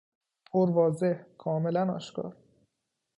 [0.51, 2.35] پرواضح، کاملا آشکار